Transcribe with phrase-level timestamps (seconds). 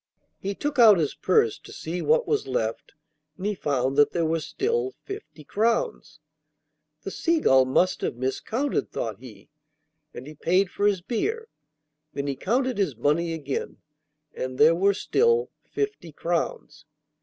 [0.39, 2.93] He took out his purse to see what was left,
[3.37, 6.19] and he found that there were still fifty crowns.
[7.03, 9.51] 'The Seagull must have miscounted,' thought he,
[10.11, 11.49] and he paid for his beer.
[12.13, 13.77] Then he counted his money again,
[14.33, 16.85] and there were still fifty crowns.